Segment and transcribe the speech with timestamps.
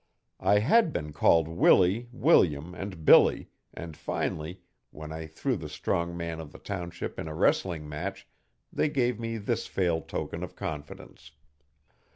[0.39, 6.17] I had been called Willie, William and Billy, and finally, when I threw the strong
[6.17, 8.27] man of the township in a wrestling match
[8.73, 11.33] they gave me this full token of confidence.